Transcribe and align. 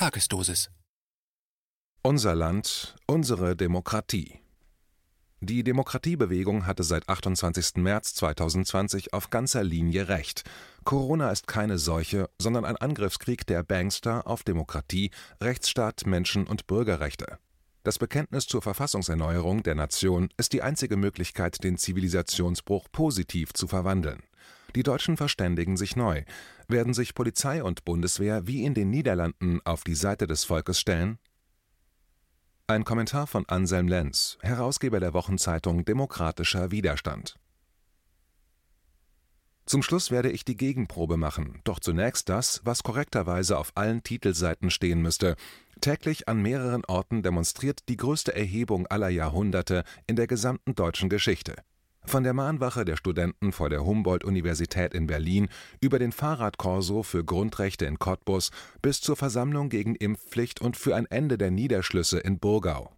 Tagesdosis. 0.00 0.70
Unser 2.00 2.34
Land, 2.34 2.96
unsere 3.06 3.54
Demokratie. 3.54 4.40
Die 5.42 5.62
Demokratiebewegung 5.62 6.64
hatte 6.64 6.84
seit 6.84 7.06
28. 7.06 7.76
März 7.76 8.14
2020 8.14 9.12
auf 9.12 9.28
ganzer 9.28 9.62
Linie 9.62 10.08
recht. 10.08 10.44
Corona 10.84 11.30
ist 11.30 11.46
keine 11.46 11.76
Seuche, 11.76 12.30
sondern 12.40 12.64
ein 12.64 12.78
Angriffskrieg 12.78 13.46
der 13.46 13.62
Bankster 13.62 14.26
auf 14.26 14.42
Demokratie, 14.42 15.10
Rechtsstaat, 15.38 16.06
Menschen- 16.06 16.46
und 16.46 16.66
Bürgerrechte. 16.66 17.38
Das 17.82 17.98
Bekenntnis 17.98 18.46
zur 18.46 18.62
Verfassungserneuerung 18.62 19.62
der 19.62 19.74
Nation 19.74 20.30
ist 20.38 20.54
die 20.54 20.62
einzige 20.62 20.96
Möglichkeit, 20.96 21.62
den 21.62 21.76
Zivilisationsbruch 21.76 22.88
positiv 22.90 23.52
zu 23.52 23.68
verwandeln. 23.68 24.22
Die 24.74 24.82
Deutschen 24.82 25.16
verständigen 25.16 25.76
sich 25.76 25.96
neu. 25.96 26.22
Werden 26.68 26.94
sich 26.94 27.14
Polizei 27.14 27.62
und 27.62 27.84
Bundeswehr 27.84 28.46
wie 28.46 28.64
in 28.64 28.74
den 28.74 28.90
Niederlanden 28.90 29.60
auf 29.64 29.84
die 29.84 29.94
Seite 29.94 30.26
des 30.26 30.44
Volkes 30.44 30.80
stellen? 30.80 31.18
Ein 32.66 32.84
Kommentar 32.84 33.26
von 33.26 33.48
Anselm 33.48 33.88
Lenz, 33.88 34.38
Herausgeber 34.42 35.00
der 35.00 35.12
Wochenzeitung 35.12 35.84
Demokratischer 35.84 36.70
Widerstand. 36.70 37.34
Zum 39.66 39.82
Schluss 39.82 40.10
werde 40.10 40.30
ich 40.30 40.44
die 40.44 40.56
Gegenprobe 40.56 41.16
machen, 41.16 41.60
doch 41.64 41.78
zunächst 41.78 42.28
das, 42.28 42.60
was 42.64 42.82
korrekterweise 42.82 43.58
auf 43.58 43.72
allen 43.76 44.02
Titelseiten 44.02 44.70
stehen 44.70 45.02
müsste. 45.02 45.36
Täglich 45.80 46.28
an 46.28 46.42
mehreren 46.42 46.84
Orten 46.84 47.22
demonstriert 47.22 47.88
die 47.88 47.96
größte 47.96 48.34
Erhebung 48.34 48.86
aller 48.88 49.08
Jahrhunderte 49.08 49.84
in 50.06 50.16
der 50.16 50.26
gesamten 50.26 50.74
deutschen 50.74 51.08
Geschichte. 51.08 51.56
Von 52.04 52.24
der 52.24 52.32
Mahnwache 52.32 52.84
der 52.84 52.96
Studenten 52.96 53.52
vor 53.52 53.70
der 53.70 53.84
Humboldt-Universität 53.84 54.94
in 54.94 55.06
Berlin 55.06 55.48
über 55.80 55.98
den 55.98 56.12
Fahrradkorso 56.12 57.02
für 57.02 57.24
Grundrechte 57.24 57.84
in 57.86 57.98
Cottbus 57.98 58.50
bis 58.82 59.00
zur 59.00 59.16
Versammlung 59.16 59.68
gegen 59.68 59.94
Impfpflicht 59.94 60.60
und 60.60 60.76
für 60.76 60.96
ein 60.96 61.06
Ende 61.06 61.38
der 61.38 61.50
Niederschlüsse 61.50 62.18
in 62.18 62.38
Burgau. 62.38 62.92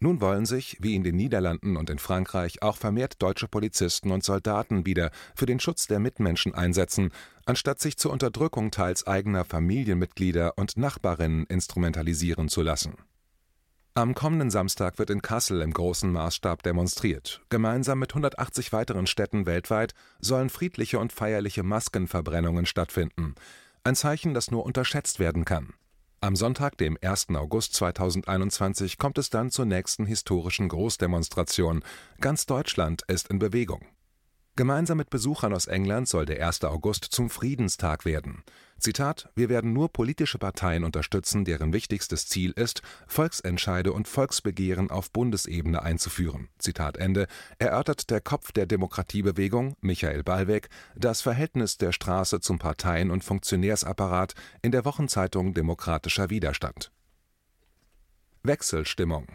Nun 0.00 0.20
wollen 0.20 0.44
sich, 0.44 0.76
wie 0.80 0.96
in 0.96 1.04
den 1.04 1.16
Niederlanden 1.16 1.76
und 1.76 1.88
in 1.88 1.98
Frankreich, 1.98 2.62
auch 2.62 2.76
vermehrt 2.76 3.22
deutsche 3.22 3.48
Polizisten 3.48 4.10
und 4.10 4.22
Soldaten 4.22 4.84
wieder 4.84 5.10
für 5.34 5.46
den 5.46 5.60
Schutz 5.60 5.86
der 5.86 6.00
Mitmenschen 6.00 6.54
einsetzen, 6.54 7.10
anstatt 7.46 7.80
sich 7.80 7.96
zur 7.96 8.12
Unterdrückung 8.12 8.70
teils 8.70 9.06
eigener 9.06 9.46
Familienmitglieder 9.46 10.58
und 10.58 10.76
Nachbarinnen 10.76 11.46
instrumentalisieren 11.46 12.48
zu 12.48 12.60
lassen 12.60 12.96
am 13.96 14.14
kommenden 14.14 14.50
Samstag 14.50 14.98
wird 14.98 15.10
in 15.10 15.22
Kassel 15.22 15.60
im 15.60 15.72
großen 15.72 16.10
Maßstab 16.10 16.64
demonstriert. 16.64 17.42
Gemeinsam 17.48 18.00
mit 18.00 18.10
180 18.10 18.72
weiteren 18.72 19.06
Städten 19.06 19.46
weltweit 19.46 19.94
sollen 20.18 20.50
friedliche 20.50 20.98
und 20.98 21.12
feierliche 21.12 21.62
Maskenverbrennungen 21.62 22.66
stattfinden. 22.66 23.36
Ein 23.84 23.94
Zeichen, 23.94 24.34
das 24.34 24.50
nur 24.50 24.66
unterschätzt 24.66 25.20
werden 25.20 25.44
kann. 25.44 25.74
Am 26.20 26.34
Sonntag, 26.34 26.76
dem 26.78 26.98
1. 27.00 27.28
August 27.36 27.74
2021, 27.74 28.98
kommt 28.98 29.18
es 29.18 29.30
dann 29.30 29.52
zur 29.52 29.66
nächsten 29.66 30.06
historischen 30.06 30.68
Großdemonstration. 30.68 31.84
Ganz 32.20 32.46
Deutschland 32.46 33.02
ist 33.06 33.28
in 33.28 33.38
Bewegung. 33.38 33.86
Gemeinsam 34.56 34.98
mit 34.98 35.10
Besuchern 35.10 35.52
aus 35.52 35.66
England 35.66 36.06
soll 36.06 36.26
der 36.26 36.46
1. 36.46 36.62
August 36.62 37.06
zum 37.06 37.28
Friedenstag 37.28 38.04
werden. 38.04 38.44
Zitat: 38.78 39.28
Wir 39.34 39.48
werden 39.48 39.72
nur 39.72 39.92
politische 39.92 40.38
Parteien 40.38 40.84
unterstützen, 40.84 41.44
deren 41.44 41.72
wichtigstes 41.72 42.28
Ziel 42.28 42.52
ist, 42.52 42.80
Volksentscheide 43.08 43.92
und 43.92 44.06
Volksbegehren 44.06 44.92
auf 44.92 45.10
Bundesebene 45.10 45.82
einzuführen. 45.82 46.50
Zitat 46.58 46.98
Ende, 46.98 47.26
erörtert 47.58 48.10
der 48.10 48.20
Kopf 48.20 48.52
der 48.52 48.66
Demokratiebewegung, 48.66 49.76
Michael 49.80 50.22
Ballweg, 50.22 50.68
das 50.94 51.20
Verhältnis 51.20 51.76
der 51.76 51.90
Straße 51.90 52.38
zum 52.38 52.60
Parteien- 52.60 53.10
und 53.10 53.24
Funktionärsapparat 53.24 54.34
in 54.62 54.70
der 54.70 54.84
Wochenzeitung 54.84 55.52
Demokratischer 55.54 56.30
Widerstand. 56.30 56.92
Wechselstimmung 58.44 59.26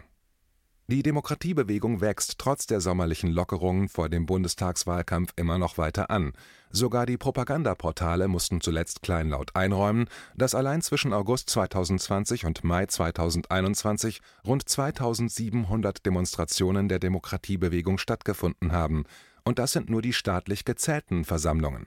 die 0.90 1.02
Demokratiebewegung 1.02 2.00
wächst 2.00 2.38
trotz 2.38 2.66
der 2.66 2.80
sommerlichen 2.80 3.30
Lockerungen 3.30 3.88
vor 3.88 4.08
dem 4.08 4.26
Bundestagswahlkampf 4.26 5.32
immer 5.36 5.56
noch 5.56 5.78
weiter 5.78 6.10
an. 6.10 6.32
Sogar 6.70 7.06
die 7.06 7.16
Propagandaportale 7.16 8.28
mussten 8.28 8.60
zuletzt 8.60 9.00
kleinlaut 9.00 9.54
einräumen, 9.54 10.08
dass 10.36 10.54
allein 10.54 10.82
zwischen 10.82 11.12
August 11.12 11.48
2020 11.50 12.44
und 12.44 12.64
Mai 12.64 12.86
2021 12.86 14.20
rund 14.46 14.68
2700 14.68 16.04
Demonstrationen 16.04 16.88
der 16.88 16.98
Demokratiebewegung 16.98 17.98
stattgefunden 17.98 18.72
haben. 18.72 19.04
Und 19.44 19.58
das 19.58 19.72
sind 19.72 19.90
nur 19.90 20.02
die 20.02 20.12
staatlich 20.12 20.64
gezählten 20.64 21.24
Versammlungen 21.24 21.86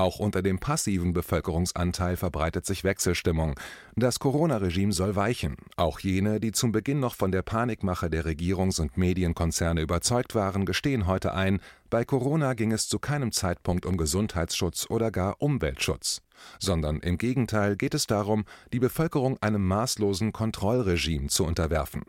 auch 0.00 0.18
unter 0.18 0.42
dem 0.42 0.58
passiven 0.58 1.12
Bevölkerungsanteil 1.12 2.16
verbreitet 2.16 2.66
sich 2.66 2.84
Wechselstimmung. 2.84 3.58
Das 3.96 4.18
Corona-Regime 4.18 4.92
soll 4.92 5.14
weichen. 5.14 5.56
Auch 5.76 6.00
jene, 6.00 6.40
die 6.40 6.52
zum 6.52 6.72
Beginn 6.72 7.00
noch 7.00 7.14
von 7.14 7.32
der 7.32 7.42
Panikmache 7.42 8.08
der 8.08 8.24
Regierungs- 8.24 8.80
und 8.80 8.96
Medienkonzerne 8.96 9.80
überzeugt 9.80 10.34
waren, 10.34 10.64
gestehen 10.64 11.06
heute 11.06 11.34
ein, 11.34 11.60
bei 11.90 12.04
Corona 12.04 12.54
ging 12.54 12.72
es 12.72 12.88
zu 12.88 12.98
keinem 12.98 13.30
Zeitpunkt 13.30 13.84
um 13.84 13.96
Gesundheitsschutz 13.96 14.86
oder 14.88 15.10
gar 15.10 15.40
Umweltschutz, 15.40 16.22
sondern 16.58 17.00
im 17.00 17.18
Gegenteil 17.18 17.76
geht 17.76 17.94
es 17.94 18.06
darum, 18.06 18.44
die 18.72 18.80
Bevölkerung 18.80 19.36
einem 19.40 19.66
maßlosen 19.66 20.32
Kontrollregime 20.32 21.28
zu 21.28 21.44
unterwerfen. 21.44 22.04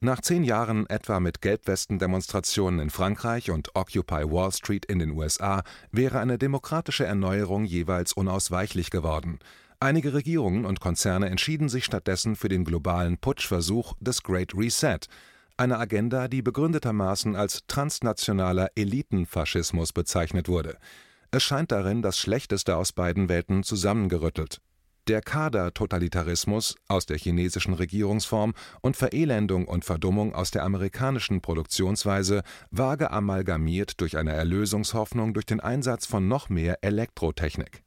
Nach 0.01 0.19
zehn 0.19 0.43
Jahren 0.43 0.85
etwa 0.89 1.21
mit 1.21 1.41
Gelbwesten-Demonstrationen 1.41 2.81
in 2.81 2.89
Frankreich 2.89 3.49
und 3.49 3.73
Occupy 3.77 4.29
Wall 4.29 4.51
Street 4.51 4.83
in 4.83 4.99
den 4.99 5.11
USA 5.11 5.63
wäre 5.91 6.19
eine 6.19 6.38
demokratische 6.38 7.05
Erneuerung 7.05 7.63
jeweils 7.63 8.11
unausweichlich 8.11 8.89
geworden. 8.89 9.39
Einige 9.83 10.13
Regierungen 10.13 10.65
und 10.65 10.79
Konzerne 10.79 11.27
entschieden 11.31 11.67
sich 11.67 11.85
stattdessen 11.85 12.35
für 12.35 12.49
den 12.49 12.65
globalen 12.65 13.17
Putschversuch 13.17 13.95
des 13.99 14.21
Great 14.21 14.53
Reset, 14.55 14.99
eine 15.57 15.79
Agenda, 15.79 16.27
die 16.27 16.43
begründetermaßen 16.43 17.35
als 17.35 17.63
transnationaler 17.65 18.69
Elitenfaschismus 18.75 19.91
bezeichnet 19.91 20.47
wurde. 20.47 20.77
Es 21.31 21.41
scheint 21.41 21.71
darin 21.71 22.03
das 22.03 22.19
Schlechteste 22.19 22.75
aus 22.75 22.91
beiden 22.91 23.27
Welten 23.27 23.63
zusammengerüttelt. 23.63 24.61
Der 25.07 25.21
Kader-Totalitarismus 25.21 26.75
aus 26.87 27.07
der 27.07 27.17
chinesischen 27.17 27.73
Regierungsform 27.73 28.53
und 28.81 28.95
Verelendung 28.95 29.67
und 29.67 29.83
Verdummung 29.83 30.35
aus 30.35 30.51
der 30.51 30.63
amerikanischen 30.63 31.41
Produktionsweise 31.41 32.43
vage 32.69 33.09
amalgamiert 33.09 33.99
durch 33.99 34.15
eine 34.15 34.33
Erlösungshoffnung 34.33 35.33
durch 35.33 35.47
den 35.47 35.59
Einsatz 35.59 36.05
von 36.05 36.27
noch 36.27 36.49
mehr 36.49 36.83
Elektrotechnik. 36.83 37.81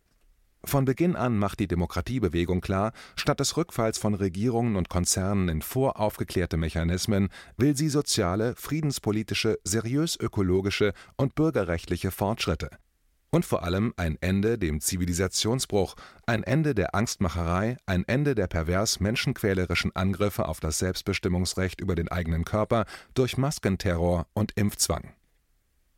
Von 0.65 0.85
Beginn 0.85 1.15
an 1.15 1.39
macht 1.39 1.61
die 1.61 1.69
Demokratiebewegung 1.69 2.61
klar, 2.61 2.93
statt 3.17 3.41
des 3.41 3.57
Rückfalls 3.57 3.99
von 3.99 4.15
Regierungen 4.15 4.77
und 4.77 4.89
Konzernen 4.89 5.49
in 5.49 5.63
voraufgeklärte 5.63 6.57
Mechanismen 6.57 7.29
will 7.57 7.77
sie 7.77 7.89
soziale, 7.89 8.55
friedenspolitische, 8.57 9.59
seriös 9.65 10.19
ökologische 10.19 10.93
und 11.17 11.35
bürgerrechtliche 11.35 12.11
Fortschritte 12.11 12.71
und 13.35 13.45
vor 13.45 13.65
allem 13.65 13.93
ein 13.97 14.17
Ende 14.21 14.59
dem 14.59 14.81
Zivilisationsbruch, 14.81 15.97
ein 16.25 16.45
Ende 16.45 16.73
der 16.73 16.95
Angstmacherei, 16.95 17.77
ein 17.85 18.05
Ende 18.07 18.37
der 18.37 18.47
pervers 18.47 19.01
menschenquälerischen 19.01 19.95
Angriffe 19.97 20.47
auf 20.47 20.61
das 20.61 20.79
Selbstbestimmungsrecht 20.79 21.81
über 21.81 21.97
den 21.97 22.09
eigenen 22.09 22.45
Körper 22.45 22.85
durch 23.15 23.37
Maskenterror 23.37 24.29
und 24.35 24.53
Impfzwang. 24.57 25.15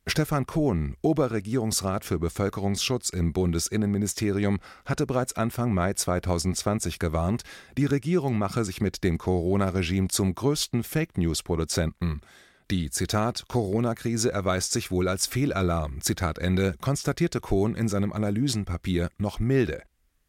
Stefan 0.08 0.46
Kohn, 0.46 0.96
Oberregierungsrat 1.02 2.04
für 2.04 2.20
Bevölkerungsschutz 2.20 3.10
im 3.10 3.32
Bundesinnenministerium, 3.32 4.60
hatte 4.84 5.04
bereits 5.04 5.32
Anfang 5.34 5.74
Mai 5.74 5.94
2020 5.94 7.00
gewarnt, 7.00 7.42
die 7.76 7.86
Regierung 7.86 8.38
mache 8.38 8.64
sich 8.64 8.80
mit 8.80 9.02
dem 9.02 9.18
Corona-Regime 9.18 10.06
zum 10.06 10.36
größten 10.36 10.84
Fake-News-Produzenten. 10.84 12.20
Die 12.70 12.90
Zitat 12.90 13.46
Corona-Krise 13.48 14.30
erweist 14.30 14.70
sich 14.70 14.92
wohl 14.92 15.08
als 15.08 15.26
Fehlalarm, 15.26 16.00
Zitat 16.00 16.38
Ende, 16.38 16.76
konstatierte 16.80 17.40
Kohn 17.40 17.74
in 17.74 17.88
seinem 17.88 18.12
Analysenpapier 18.12 19.10
noch 19.18 19.40
milde. 19.40 19.82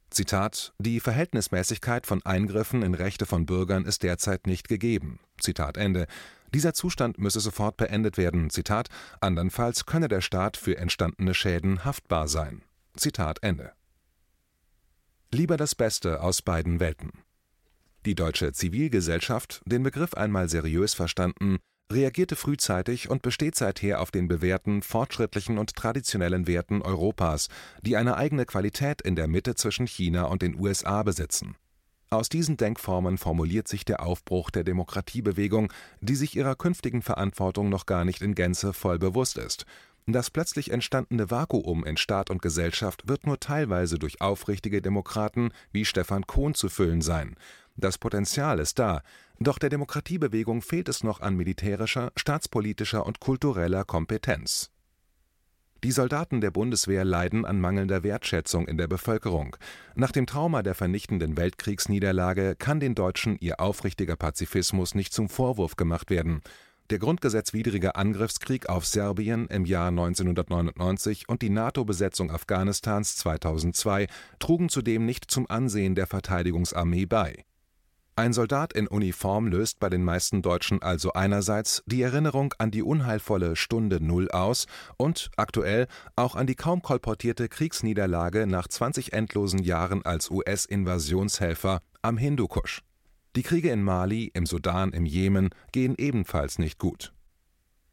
Zitat 0.10 0.74
Die 0.80 1.00
Verhältnismäßigkeit 1.00 2.08
von 2.08 2.26
Eingriffen 2.26 2.82
in 2.82 2.96
Rechte 2.96 3.28
von 3.28 3.46
Bürgern 3.46 3.86
ist 3.86 4.02
derzeit 4.04 4.48
nicht 4.48 4.68
gegeben. 4.68 5.20
Zitat 5.40 5.78
Ende. 5.78 6.08
Dieser 6.54 6.74
Zustand 6.74 7.18
müsse 7.18 7.40
sofort 7.40 7.78
beendet 7.78 8.18
werden. 8.18 8.50
Zitat 8.50 8.90
Andernfalls 9.22 9.86
könne 9.86 10.08
der 10.08 10.22
Staat 10.22 10.58
für 10.58 10.78
entstandene 10.78 11.34
Schäden 11.34 11.84
haftbar 11.84 12.28
sein. 12.28 12.64
Zitat 12.96 13.40
Ende. 13.42 13.74
Lieber 15.32 15.58
das 15.58 15.76
Beste 15.76 16.22
aus 16.22 16.42
beiden 16.42 16.80
Welten. 16.80 17.12
Die 18.06 18.16
deutsche 18.16 18.54
Zivilgesellschaft, 18.54 19.62
den 19.66 19.84
Begriff 19.84 20.14
einmal 20.14 20.48
seriös 20.48 20.94
verstanden, 20.94 21.58
reagierte 21.92 22.36
frühzeitig 22.36 23.10
und 23.10 23.22
besteht 23.22 23.56
seither 23.56 24.02
auf 24.02 24.12
den 24.12 24.28
bewährten, 24.28 24.82
fortschrittlichen 24.82 25.58
und 25.58 25.76
traditionellen 25.76 26.48
Werten 26.48 26.82
Europas, 26.82 27.50
die 27.82 27.98
eine 27.98 28.18
eigene 28.18 28.46
Qualität 28.46 29.02
in 29.02 29.16
der 29.16 29.28
Mitte 29.28 29.56
zwischen 29.56 29.88
China 29.88 30.24
und 30.24 30.42
den 30.42 30.60
USA 30.60 31.04
besitzen. 31.04 31.56
Aus 32.10 32.30
diesen 32.30 32.56
Denkformen 32.56 33.18
formuliert 33.18 33.68
sich 33.68 33.84
der 33.84 34.02
Aufbruch 34.02 34.50
der 34.50 34.64
Demokratiebewegung, 34.64 35.74
die 36.00 36.16
sich 36.16 36.38
ihrer 36.38 36.56
künftigen 36.56 37.02
Verantwortung 37.02 37.68
noch 37.68 37.86
gar 37.86 38.06
nicht 38.06 38.22
in 38.22 38.34
Gänze 38.34 38.72
voll 38.72 38.98
bewusst 38.98 39.38
ist. 39.38 39.66
Das 40.06 40.30
plötzlich 40.30 40.72
entstandene 40.72 41.30
Vakuum 41.30 41.84
in 41.84 41.98
Staat 41.98 42.30
und 42.30 42.42
Gesellschaft 42.42 43.10
wird 43.10 43.28
nur 43.28 43.42
teilweise 43.42 44.00
durch 44.00 44.22
aufrichtige 44.22 44.82
Demokraten 44.82 45.52
wie 45.74 45.84
Stefan 45.84 46.26
Kohn 46.26 46.54
zu 46.54 46.70
füllen 46.70 47.02
sein. 47.02 47.36
Das 47.76 47.98
Potenzial 47.98 48.60
ist 48.60 48.80
da, 48.80 49.02
doch 49.40 49.60
der 49.60 49.70
Demokratiebewegung 49.70 50.62
fehlt 50.62 50.88
es 50.88 51.04
noch 51.04 51.20
an 51.20 51.36
militärischer, 51.36 52.14
staatspolitischer 52.16 53.06
und 53.06 53.20
kultureller 53.20 53.84
Kompetenz. 53.84 54.72
Die 55.84 55.92
Soldaten 55.92 56.42
der 56.42 56.50
Bundeswehr 56.50 57.06
leiden 57.06 57.46
an 57.46 57.62
mangelnder 57.62 58.02
Wertschätzung 58.02 58.68
in 58.68 58.78
der 58.78 58.88
Bevölkerung. 58.88 59.56
Nach 59.94 60.12
dem 60.12 60.26
Trauma 60.26 60.64
der 60.64 60.74
vernichtenden 60.74 61.38
Weltkriegsniederlage 61.38 62.56
kann 62.56 62.80
den 62.80 62.96
Deutschen 62.96 63.38
ihr 63.40 63.60
aufrichtiger 63.60 64.16
Pazifismus 64.16 64.96
nicht 64.96 65.14
zum 65.14 65.30
Vorwurf 65.30 65.76
gemacht 65.76 66.10
werden. 66.10 66.42
Der 66.90 66.98
grundgesetzwidrige 66.98 67.96
Angriffskrieg 67.96 68.70
auf 68.70 68.88
Serbien 68.88 69.48
im 69.48 69.66
Jahr 69.66 69.90
1999 69.90 71.30
und 71.30 71.44
die 71.44 71.50
NATO-Besetzung 71.50 72.32
Afghanistans 72.32 73.18
2002 73.18 74.08
trugen 74.40 74.70
zudem 74.70 75.06
nicht 75.06 75.30
zum 75.30 75.48
Ansehen 75.50 75.94
der 75.94 76.08
Verteidigungsarmee 76.08 77.06
bei 77.06 77.44
ein 78.18 78.34
Soldat 78.34 78.74
in 78.74 78.88
Uniform 78.88 79.48
löst 79.48 79.80
bei 79.80 79.90
den 79.90 80.04
meisten 80.04 80.42
Deutschen 80.42 80.82
also 80.82 81.14
einerseits 81.14 81.84
die 81.86 82.02
Erinnerung 82.02 82.54
an 82.58 82.72
die 82.72 82.82
unheilvolle 82.82 83.56
Stunde 83.56 84.04
Null 84.04 84.32
aus 84.32 84.66
und 84.98 85.30
aktuell 85.38 85.88
auch 86.16 86.36
an 86.36 86.48
die 86.48 86.56
kaum 86.56 86.82
kolportierte 86.82 87.48
Kriegsniederlage 87.48 88.48
nach 88.48 88.68
20 88.68 89.14
endlosen 89.14 89.62
Jahren 89.62 90.04
als 90.04 90.32
US-Invasionshelfer 90.32 91.82
am 92.02 92.18
Hindukusch. 92.18 92.82
Die 93.36 93.44
Kriege 93.44 93.70
in 93.70 93.84
Mali, 93.84 94.32
im 94.34 94.48
Sudan, 94.48 94.94
im 94.94 95.06
Jemen 95.06 95.50
gehen 95.72 95.94
ebenfalls 95.98 96.58
nicht 96.58 96.80
gut 96.80 97.14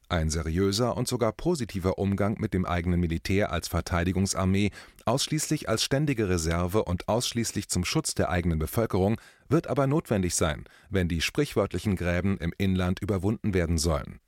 ein 0.08 0.30
seriöser 0.30 0.96
und 0.96 1.08
sogar 1.08 1.32
positiver 1.32 1.98
Umgang 1.98 2.36
mit 2.38 2.54
dem 2.54 2.66
eigenen 2.66 3.00
Militär 3.00 3.52
als 3.52 3.68
Verteidigungsarmee, 3.68 4.70
ausschließlich 5.04 5.68
als 5.68 5.82
ständige 5.82 6.28
Reserve 6.28 6.84
und 6.84 7.08
ausschließlich 7.08 7.68
zum 7.68 7.84
Schutz 7.84 8.14
der 8.14 8.30
eigenen 8.30 8.58
Bevölkerung, 8.58 9.20
wird 9.48 9.66
aber 9.66 9.86
notwendig 9.86 10.34
sein, 10.34 10.64
wenn 10.90 11.08
die 11.08 11.20
sprichwörtlichen 11.20 11.96
Gräben 11.96 12.38
im 12.38 12.52
Inland 12.58 13.00
überwunden 13.00 13.54
werden 13.54 13.78
sollen. 13.78 14.20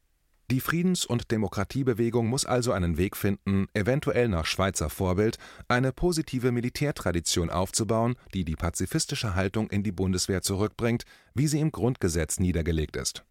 Die 0.50 0.60
Friedens- 0.60 1.04
und 1.04 1.32
Demokratiebewegung 1.32 2.28
muss 2.28 2.46
also 2.46 2.70
einen 2.70 2.98
Weg 2.98 3.16
finden, 3.16 3.66
eventuell 3.74 4.28
nach 4.28 4.46
Schweizer 4.46 4.90
Vorbild, 4.90 5.38
eine 5.66 5.92
positive 5.92 6.52
Militärtradition 6.52 7.50
aufzubauen, 7.50 8.14
die 8.32 8.44
die 8.44 8.54
pazifistische 8.54 9.34
Haltung 9.34 9.68
in 9.70 9.82
die 9.82 9.90
Bundeswehr 9.90 10.42
zurückbringt, 10.42 11.04
wie 11.34 11.48
sie 11.48 11.58
im 11.58 11.72
Grundgesetz 11.72 12.38
niedergelegt 12.38 12.96
ist 12.96 13.24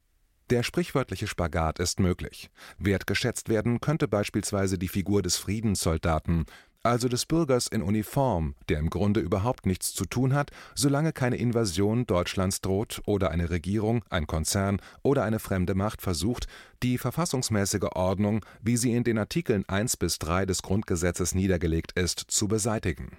der 0.49 0.63
sprichwörtliche 0.63 1.27
Spagat 1.27 1.79
ist 1.79 1.99
möglich. 1.99 2.49
Wertgeschätzt 2.77 3.49
werden 3.49 3.81
könnte 3.81 4.07
beispielsweise 4.07 4.77
die 4.77 4.87
Figur 4.87 5.21
des 5.21 5.37
Friedenssoldaten, 5.37 6.45
also 6.85 7.07
des 7.07 7.25
Bürgers 7.25 7.67
in 7.67 7.81
Uniform, 7.81 8.53
der 8.69 8.77
im 8.77 8.91
Grunde 8.91 9.19
überhaupt 9.19 9.65
nichts 9.65 9.93
zu 9.93 10.05
tun 10.05 10.33
hat, 10.33 10.51
solange 10.75 11.13
keine 11.13 11.37
Invasion 11.37 12.05
Deutschlands 12.05 12.61
droht 12.61 13.01
oder 13.05 13.31
eine 13.31 13.49
Regierung, 13.49 14.05
ein 14.09 14.27
Konzern 14.27 14.79
oder 15.01 15.23
eine 15.23 15.39
fremde 15.39 15.73
Macht 15.73 16.03
versucht, 16.03 16.45
die 16.83 16.99
verfassungsmäßige 16.99 17.89
Ordnung, 17.95 18.45
wie 18.61 18.77
sie 18.77 18.93
in 18.93 19.03
den 19.03 19.17
Artikeln 19.17 19.67
1 19.67 19.97
bis 19.97 20.19
3 20.19 20.45
des 20.45 20.61
Grundgesetzes 20.61 21.33
niedergelegt 21.33 21.93
ist, 21.93 22.19
zu 22.19 22.47
beseitigen. 22.47 23.17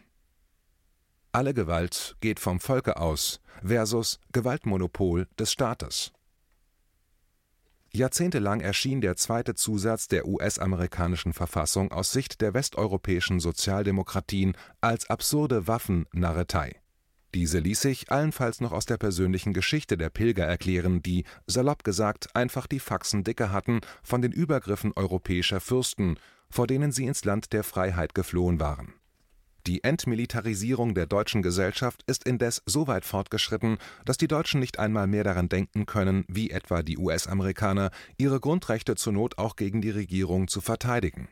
Alle 1.33 1.53
Gewalt 1.53 2.17
geht 2.21 2.39
vom 2.39 2.61
Volke 2.61 2.97
aus 2.99 3.41
versus 3.65 4.21
Gewaltmonopol 4.33 5.27
des 5.39 5.53
Staates. 5.53 6.13
Jahrzehntelang 7.97 8.61
erschien 8.61 9.01
der 9.01 9.17
zweite 9.17 9.55
Zusatz 9.55 10.09
der 10.09 10.27
US-amerikanischen 10.27 11.33
Verfassung 11.33 11.93
aus 11.93 12.13
Sicht 12.13 12.41
der 12.41 12.55
westeuropäischen 12.55 13.41
Sozialdemokratien 13.41 14.57
als 14.81 15.09
absurde 15.11 15.67
Waffennarretei. 15.67 16.81
Diese 17.35 17.59
ließ 17.59 17.81
sich 17.81 18.11
allenfalls 18.11 18.61
noch 18.61 18.73
aus 18.73 18.87
der 18.87 18.97
persönlichen 18.97 19.53
Geschichte 19.53 19.97
der 19.97 20.11
Pilger 20.11 20.45
erklären, 20.45 21.03
die, 21.03 21.25
salopp 21.47 21.85
gesagt, 21.85 22.35
einfach 22.35 22.67
die 22.67 22.81
Faxen 22.81 23.25
dicke 23.25 23.53
hatten 23.53 23.81
von 24.03 24.23
den 24.23 24.33
Übergriffen 24.33 24.93
europäischer 24.95 25.61
Fürsten, 25.61 26.19
vor 26.49 26.67
denen 26.67 26.93
sie 26.93 27.07
ins 27.07 27.25
Land 27.25 27.53
der 27.53 27.65
Freiheit 27.65 28.15
geflohen 28.15 28.61
waren 28.61 28.95
die 29.67 29.83
Entmilitarisierung 29.83 30.95
der 30.95 31.07
deutschen 31.07 31.43
Gesellschaft 31.43 32.03
ist 32.07 32.25
indes 32.25 32.63
so 32.67 32.87
weit 32.87 33.05
fortgeschritten, 33.05 33.79
dass 34.05 34.17
die 34.17 34.29
Deutschen 34.29 34.61
nicht 34.61 34.79
einmal 34.79 35.07
mehr 35.07 35.25
daran 35.25 35.49
denken 35.49 35.87
können, 35.87 36.25
wie 36.29 36.51
etwa 36.51 36.83
die 36.83 36.99
US-Amerikaner, 36.99 37.91
ihre 38.17 38.39
Grundrechte 38.39 38.95
zur 38.95 39.13
Not 39.13 39.39
auch 39.39 39.57
gegen 39.57 39.81
die 39.81 39.91
Regierung 39.91 40.47
zu 40.49 40.61
verteidigen. 40.61 41.29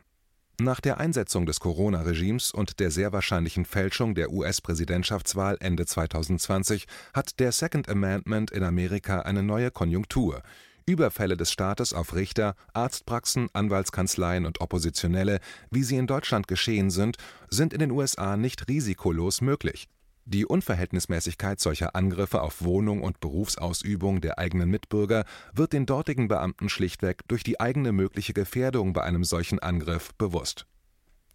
Nach 0.59 0.79
der 0.79 0.99
Einsetzung 0.99 1.45
des 1.45 1.59
Corona-Regimes 1.59 2.51
und 2.51 2.79
der 2.79 2.89
sehr 2.89 3.11
wahrscheinlichen 3.11 3.65
Fälschung 3.65 4.15
der 4.15 4.31
US-Präsidentschaftswahl 4.31 5.57
Ende 5.59 5.85
2020 5.85 6.87
hat 7.13 7.39
der 7.39 7.51
Second 7.51 7.89
Amendment 7.89 8.51
in 8.51 8.63
Amerika 8.63 9.21
eine 9.21 9.43
neue 9.43 9.71
Konjunktur 9.71 10.41
Überfälle 10.87 11.35
des 11.35 11.51
Staates 11.51 11.93
auf 11.93 12.13
Richter, 12.13 12.55
Arztpraxen, 12.73 13.49
Anwaltskanzleien 13.53 14.45
und 14.45 14.61
Oppositionelle, 14.61 15.39
wie 15.71 15.83
sie 15.83 15.97
in 15.97 16.05
Deutschland 16.05 16.47
geschehen 16.47 16.91
sind, 16.91 17.17
sind 17.49 17.73
in 17.73 17.79
den 17.79 17.91
USA 17.91 18.37
nicht 18.37 18.67
risikolos 18.67 19.41
möglich. 19.41 19.87
Die 20.25 20.45
Unverhältnismäßigkeit 20.45 21.59
solcher 21.59 21.95
Angriffe 21.95 22.41
auf 22.41 22.63
Wohnung 22.63 23.01
und 23.01 23.19
Berufsausübung 23.19 24.21
der 24.21 24.39
eigenen 24.39 24.69
Mitbürger 24.69 25.25
wird 25.53 25.73
den 25.73 25.85
dortigen 25.85 26.27
Beamten 26.27 26.69
schlichtweg 26.69 27.27
durch 27.27 27.43
die 27.43 27.59
eigene 27.59 27.91
mögliche 27.91 28.33
Gefährdung 28.33 28.93
bei 28.93 29.03
einem 29.03 29.23
solchen 29.23 29.59
Angriff 29.59 30.13
bewusst 30.15 30.65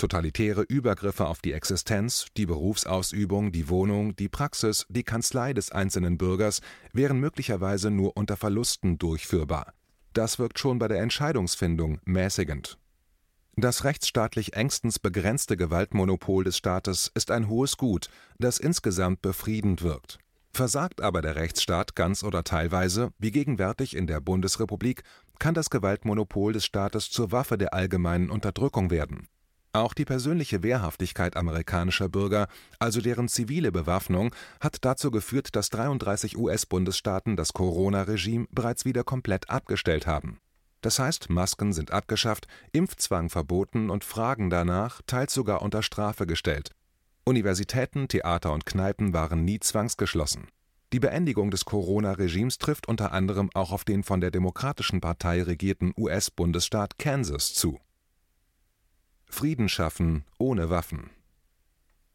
Totalitäre 0.00 0.62
Übergriffe 0.62 1.26
auf 1.26 1.42
die 1.42 1.52
Existenz, 1.52 2.24
die 2.34 2.46
Berufsausübung, 2.46 3.52
die 3.52 3.68
Wohnung, 3.68 4.16
die 4.16 4.30
Praxis, 4.30 4.86
die 4.88 5.02
Kanzlei 5.02 5.52
des 5.52 5.72
einzelnen 5.72 6.16
Bürgers 6.16 6.62
wären 6.94 7.20
möglicherweise 7.20 7.90
nur 7.90 8.16
unter 8.16 8.38
Verlusten 8.38 8.96
durchführbar. 8.96 9.74
Das 10.14 10.38
wirkt 10.38 10.58
schon 10.58 10.78
bei 10.78 10.88
der 10.88 11.02
Entscheidungsfindung 11.02 12.00
mäßigend. 12.06 12.78
Das 13.56 13.84
rechtsstaatlich 13.84 14.54
engstens 14.54 14.98
begrenzte 14.98 15.58
Gewaltmonopol 15.58 16.44
des 16.44 16.56
Staates 16.56 17.10
ist 17.14 17.30
ein 17.30 17.50
hohes 17.50 17.76
Gut, 17.76 18.08
das 18.38 18.56
insgesamt 18.56 19.20
befriedend 19.20 19.82
wirkt. 19.82 20.18
Versagt 20.50 21.02
aber 21.02 21.20
der 21.20 21.36
Rechtsstaat 21.36 21.94
ganz 21.94 22.24
oder 22.24 22.42
teilweise, 22.42 23.12
wie 23.18 23.32
gegenwärtig 23.32 23.94
in 23.94 24.06
der 24.06 24.20
Bundesrepublik, 24.20 25.02
kann 25.38 25.52
das 25.52 25.68
Gewaltmonopol 25.68 26.54
des 26.54 26.64
Staates 26.64 27.10
zur 27.10 27.32
Waffe 27.32 27.58
der 27.58 27.74
allgemeinen 27.74 28.30
Unterdrückung 28.30 28.90
werden. 28.90 29.28
Auch 29.72 29.94
die 29.94 30.04
persönliche 30.04 30.64
Wehrhaftigkeit 30.64 31.36
amerikanischer 31.36 32.08
Bürger, 32.08 32.48
also 32.80 33.00
deren 33.00 33.28
zivile 33.28 33.70
Bewaffnung, 33.70 34.34
hat 34.58 34.84
dazu 34.84 35.12
geführt, 35.12 35.54
dass 35.54 35.70
33 35.70 36.36
US-Bundesstaaten 36.36 37.36
das 37.36 37.52
Corona-Regime 37.52 38.46
bereits 38.50 38.84
wieder 38.84 39.04
komplett 39.04 39.48
abgestellt 39.48 40.08
haben. 40.08 40.40
Das 40.80 40.98
heißt, 40.98 41.30
Masken 41.30 41.72
sind 41.72 41.92
abgeschafft, 41.92 42.48
Impfzwang 42.72 43.28
verboten 43.28 43.90
und 43.90 44.02
Fragen 44.02 44.50
danach 44.50 45.02
teils 45.06 45.34
sogar 45.34 45.62
unter 45.62 45.84
Strafe 45.84 46.26
gestellt. 46.26 46.72
Universitäten, 47.24 48.08
Theater 48.08 48.52
und 48.52 48.66
Kneipen 48.66 49.12
waren 49.12 49.44
nie 49.44 49.60
zwangsgeschlossen. 49.60 50.48
Die 50.92 50.98
Beendigung 50.98 51.52
des 51.52 51.64
Corona-Regimes 51.64 52.58
trifft 52.58 52.88
unter 52.88 53.12
anderem 53.12 53.50
auch 53.54 53.70
auf 53.70 53.84
den 53.84 54.02
von 54.02 54.20
der 54.20 54.32
Demokratischen 54.32 55.00
Partei 55.00 55.44
regierten 55.44 55.92
US-Bundesstaat 55.96 56.98
Kansas 56.98 57.54
zu 57.54 57.78
Frieden 59.30 59.68
schaffen 59.68 60.24
ohne 60.38 60.70
Waffen. 60.70 61.10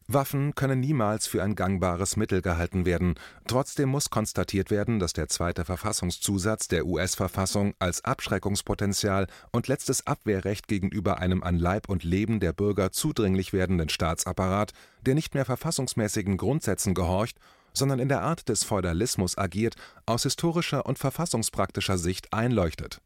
Waffen 0.08 0.54
können 0.54 0.78
niemals 0.78 1.26
für 1.26 1.42
ein 1.42 1.56
gangbares 1.56 2.16
Mittel 2.16 2.40
gehalten 2.40 2.86
werden. 2.86 3.14
Trotzdem 3.48 3.88
muss 3.88 4.10
konstatiert 4.10 4.70
werden, 4.70 5.00
dass 5.00 5.14
der 5.14 5.28
zweite 5.28 5.64
Verfassungszusatz 5.64 6.68
der 6.68 6.86
US-Verfassung 6.86 7.74
als 7.80 8.04
Abschreckungspotenzial 8.04 9.26
und 9.50 9.66
letztes 9.66 10.06
Abwehrrecht 10.06 10.68
gegenüber 10.68 11.18
einem 11.18 11.42
an 11.42 11.58
Leib 11.58 11.88
und 11.88 12.04
Leben 12.04 12.38
der 12.38 12.52
Bürger 12.52 12.92
zudringlich 12.92 13.52
werdenden 13.52 13.88
Staatsapparat, 13.88 14.72
der 15.00 15.16
nicht 15.16 15.34
mehr 15.34 15.44
verfassungsmäßigen 15.44 16.36
Grundsätzen 16.36 16.94
gehorcht, 16.94 17.38
sondern 17.72 17.98
in 17.98 18.08
der 18.08 18.22
Art 18.22 18.48
des 18.48 18.62
Feudalismus 18.62 19.36
agiert, 19.36 19.74
aus 20.04 20.22
historischer 20.22 20.86
und 20.86 20.98
verfassungspraktischer 20.98 21.98
Sicht 21.98 22.32
einleuchtet 22.32 23.00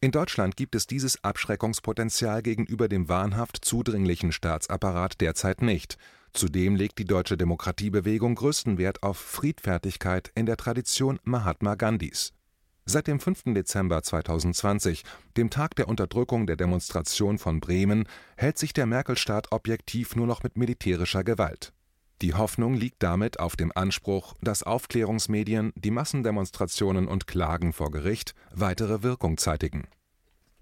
in 0.00 0.12
Deutschland 0.12 0.56
gibt 0.56 0.74
es 0.74 0.86
dieses 0.86 1.22
Abschreckungspotenzial 1.24 2.42
gegenüber 2.42 2.88
dem 2.88 3.08
wahnhaft 3.08 3.64
zudringlichen 3.64 4.32
Staatsapparat 4.32 5.20
derzeit 5.20 5.62
nicht. 5.62 5.98
Zudem 6.32 6.76
legt 6.76 6.98
die 6.98 7.04
deutsche 7.04 7.36
Demokratiebewegung 7.36 8.34
größten 8.34 8.78
Wert 8.78 9.02
auf 9.02 9.16
Friedfertigkeit 9.16 10.30
in 10.34 10.46
der 10.46 10.56
Tradition 10.56 11.18
Mahatma 11.24 11.74
Gandhis. 11.74 12.32
Seit 12.84 13.06
dem 13.06 13.20
5. 13.20 13.54
Dezember 13.54 14.02
2020, 14.02 15.04
dem 15.36 15.50
Tag 15.50 15.74
der 15.76 15.88
Unterdrückung 15.88 16.46
der 16.46 16.56
Demonstration 16.56 17.38
von 17.38 17.60
Bremen, 17.60 18.04
hält 18.36 18.56
sich 18.56 18.72
der 18.72 18.86
Merkel-Staat 18.86 19.52
objektiv 19.52 20.16
nur 20.16 20.26
noch 20.26 20.42
mit 20.42 20.56
militärischer 20.56 21.24
Gewalt. 21.24 21.72
Die 22.20 22.34
Hoffnung 22.34 22.74
liegt 22.74 23.02
damit 23.02 23.38
auf 23.38 23.54
dem 23.54 23.70
Anspruch, 23.74 24.34
dass 24.40 24.64
Aufklärungsmedien 24.64 25.72
die 25.76 25.92
Massendemonstrationen 25.92 27.06
und 27.06 27.28
Klagen 27.28 27.72
vor 27.72 27.92
Gericht 27.92 28.34
weitere 28.52 29.02
Wirkung 29.04 29.38
zeitigen. 29.38 29.86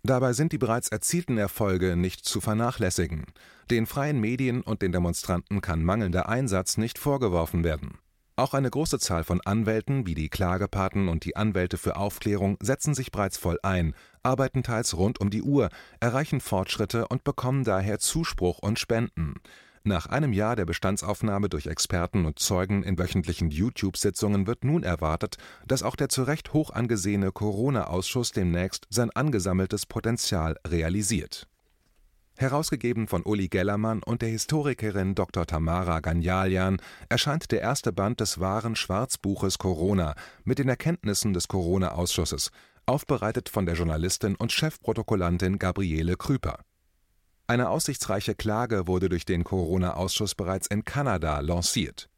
Dabei 0.02 0.34
sind 0.34 0.52
die 0.52 0.58
bereits 0.58 0.88
erzielten 0.88 1.38
Erfolge 1.38 1.96
nicht 1.96 2.25
zu 2.25 2.40
vernachlässigen. 2.40 3.26
Den 3.70 3.86
freien 3.86 4.20
Medien 4.20 4.60
und 4.60 4.82
den 4.82 4.92
Demonstranten 4.92 5.60
kann 5.60 5.82
mangelnder 5.82 6.28
Einsatz 6.28 6.76
nicht 6.76 6.98
vorgeworfen 6.98 7.64
werden. 7.64 7.98
Auch 8.38 8.52
eine 8.52 8.68
große 8.68 8.98
Zahl 8.98 9.25
von 9.25 9.40
Anwälten 9.40 10.06
wie 10.06 10.14
die 10.14 10.28
Klagepaten 10.28 11.08
und 11.08 11.25
die 11.25 11.36
Anwälte 11.36 11.78
für 11.78 11.96
Aufklärung 11.96 12.58
setzen 12.60 12.94
sich 12.94 13.10
bereits 13.10 13.38
voll 13.38 13.58
ein, 13.62 13.94
arbeiten 14.22 14.62
teils 14.62 14.94
rund 14.94 15.22
um 15.22 15.30
die 15.30 15.40
Uhr, 15.40 15.70
erreichen 16.00 16.40
Fortschritte 16.40 17.08
und 17.08 17.25
bekommen 17.25 17.64
daher 17.64 17.98
Zuspruch 17.98 18.58
und 18.58 18.78
Spenden. 18.78 19.36
Nach 19.88 20.07
einem 20.07 20.33
Jahr 20.33 20.57
der 20.57 20.64
Bestandsaufnahme 20.64 21.49
durch 21.49 21.69
Experten 21.69 22.25
und 22.25 22.40
Zeugen 22.40 22.83
in 22.83 22.99
wöchentlichen 22.99 23.52
YouTube-Sitzungen 23.52 24.49
wird 24.49 24.64
nun 24.64 24.83
erwartet, 24.83 25.37
dass 25.64 25.85
auch 25.85 25.95
der 25.95 26.09
zu 26.09 26.25
Recht 26.25 26.52
hoch 26.52 26.71
angesehene 26.71 27.31
Corona-Ausschuss 27.31 28.33
demnächst 28.33 28.88
sein 28.90 29.12
angesammeltes 29.12 29.87
Potenzial 29.87 30.57
realisiert. 30.66 31.47
Herausgegeben 32.37 33.07
von 33.07 33.23
Uli 33.23 33.47
Gellermann 33.47 34.02
und 34.02 34.23
der 34.23 34.28
Historikerin 34.28 35.14
Dr. 35.14 35.47
Tamara 35.47 36.00
Ganjalian 36.00 36.78
erscheint 37.09 37.52
der 37.52 37.61
erste 37.61 37.93
Band 37.93 38.19
des 38.19 38.40
wahren 38.40 38.75
Schwarzbuches 38.75 39.59
Corona 39.59 40.16
mit 40.43 40.59
den 40.59 40.69
Erkenntnissen 40.69 41.33
des 41.33 41.47
Corona-Ausschusses, 41.47 42.50
aufbereitet 42.87 43.49
von 43.49 43.66
der 43.66 43.76
Journalistin 43.76 44.35
und 44.35 44.50
Chefprotokollantin 44.50 45.61
Gabriele 45.61 46.16
Krüper 46.16 46.59
eine 47.46 47.68
aussichtsreiche 47.68 48.34
Klage 48.34 48.86
wurde 48.86 49.08
durch 49.08 49.24
den 49.24 49.44
Corona-Ausschuss 49.44 50.34
bereits 50.34 50.66
in 50.66 50.84
Kanada 50.84 51.40
lanciert. 51.40 52.08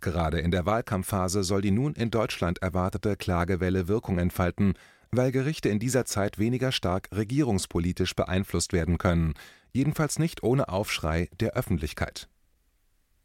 Gerade 0.00 0.40
in 0.40 0.50
der 0.50 0.66
Wahlkampfphase 0.66 1.42
soll 1.42 1.62
die 1.62 1.70
nun 1.70 1.94
in 1.94 2.10
Deutschland 2.10 2.58
erwartete 2.62 3.16
Klagewelle 3.16 3.88
Wirkung 3.88 4.18
entfalten, 4.18 4.74
weil 5.10 5.32
Gerichte 5.32 5.68
in 5.68 5.78
dieser 5.78 6.04
Zeit 6.04 6.38
weniger 6.38 6.72
stark 6.72 7.08
regierungspolitisch 7.12 8.14
beeinflusst 8.14 8.72
werden 8.72 8.98
können, 8.98 9.34
jedenfalls 9.72 10.18
nicht 10.18 10.42
ohne 10.42 10.68
Aufschrei 10.68 11.28
der 11.40 11.54
Öffentlichkeit. 11.54 12.28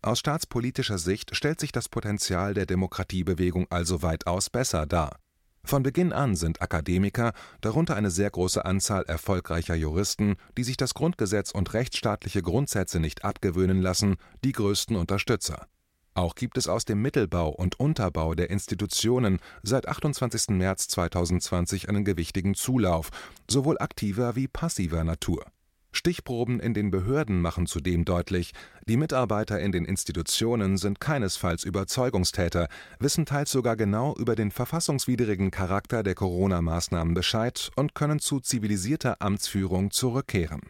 Aus 0.02 0.20
staatspolitischer 0.20 0.98
Sicht 0.98 1.36
stellt 1.36 1.60
sich 1.60 1.72
das 1.72 1.90
Potenzial 1.90 2.54
der 2.54 2.66
Demokratiebewegung 2.66 3.68
also 3.70 4.02
weitaus 4.02 4.50
besser 4.50 4.86
dar 4.86 5.18
von 5.64 5.84
Beginn 5.84 6.12
an 6.12 6.36
sind 6.36 6.62
Akademiker, 6.62 7.34
darunter 7.62 7.96
eine 7.96 8.12
sehr 8.12 8.30
große 8.30 8.66
Anzahl 8.66 9.04
erfolgreicher 9.04 9.76
Juristen, 9.76 10.36
die 10.58 10.64
sich 10.64 10.78
das 10.78 10.94
Grundgesetz 10.94 11.52
und 11.52 11.74
rechtsstaatliche 11.74 12.42
Grundsätze 12.42 13.00
nicht 13.00 13.24
abgewöhnen 13.24 13.82
lassen, 13.82 14.18
die 14.44 14.52
größten 14.52 14.96
Unterstützer. 14.96 15.68
Auch 16.14 16.36
gibt 16.36 16.58
es 16.58 16.68
aus 16.68 16.84
dem 16.84 17.02
Mittelbau 17.02 17.50
und 17.50 17.80
Unterbau 17.80 18.36
der 18.36 18.50
Institutionen 18.50 19.40
seit 19.64 19.88
28. 19.88 20.50
März 20.50 20.90
2020 20.90 21.88
einen 21.88 22.04
gewichtigen 22.04 22.54
Zulauf, 22.54 23.10
sowohl 23.50 23.78
aktiver 23.80 24.36
wie 24.36 24.50
passiver 24.50 25.04
Natur 25.04 25.46
Stichproben 25.94 26.60
in 26.60 26.74
den 26.74 26.90
Behörden 26.90 27.42
machen 27.42 27.68
zudem 27.68 28.06
deutlich, 28.06 28.54
die 28.88 28.98
Mitarbeiter 28.98 29.60
in 29.60 29.72
den 29.72 29.86
Institutionen 29.86 30.78
sind 30.78 31.00
keinesfalls 31.00 31.64
Überzeugungstäter, 31.66 32.70
wissen 33.00 33.26
teils 33.26 33.52
sogar 33.52 33.76
genau 33.76 34.16
über 34.16 34.36
den 34.36 34.52
verfassungswidrigen 34.52 35.52
Charakter 35.52 36.02
der 36.02 36.16
Corona-Maßnahmen 36.16 37.14
Bescheid 37.14 37.72
und 37.76 37.94
können 37.94 38.20
zu 38.20 38.40
zivilisierter 38.40 39.22
Amtsführung 39.22 39.92
zurückkehren. 39.92 40.62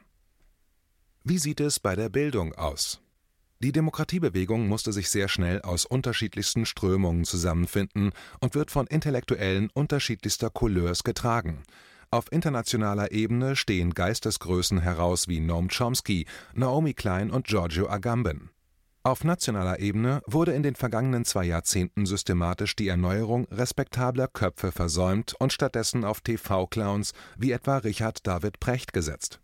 Wie 1.24 1.38
sieht 1.38 1.60
es 1.60 1.80
bei 1.80 1.96
der 1.96 2.10
Bildung 2.10 2.56
aus? 2.56 3.00
Die 3.60 3.72
Demokratiebewegung 3.72 4.68
musste 4.68 4.92
sich 4.92 5.10
sehr 5.12 5.28
schnell 5.28 5.62
aus 5.62 5.86
unterschiedlichsten 5.86 6.66
Strömungen 6.66 7.26
zusammenfinden 7.26 8.12
und 8.40 8.56
wird 8.56 8.72
von 8.72 8.88
Intellektuellen 8.88 9.70
unterschiedlichster 9.72 10.50
Couleurs 10.50 11.04
getragen 11.04 11.62
auf 12.12 12.32
internationaler 12.32 13.12
Ebene 13.12 13.56
stehen 13.56 13.94
Geistesgrößen 13.94 14.82
heraus 14.82 15.28
wie 15.30 15.40
Noam 15.40 15.70
Chomsky, 15.70 16.28
Naomi 16.54 16.94
Klein 16.94 17.32
und 17.32 17.48
Giorgio 17.48 17.88
Agamben. 17.88 18.50
Auf 19.04 19.24
nationaler 19.24 19.80
Ebene 19.80 20.22
wurde 20.28 20.52
in 20.52 20.62
den 20.62 20.76
vergangenen 20.76 21.26
zwei 21.26 21.46
Jahrzehnten 21.46 22.06
systematisch 22.06 22.76
die 22.76 22.88
Erneuerung 22.88 23.48
respektabler 23.50 24.28
Köpfe 24.28 24.72
versäumt 24.72 25.34
und 25.40 25.54
stattdessen 25.54 26.04
auf 26.04 26.22
TV-Clowns 26.22 27.14
wie 27.38 27.52
etwa 27.52 27.78
Richard 27.78 28.28
David 28.28 28.60
Precht 28.60 28.94
gesetzt. 28.94 29.40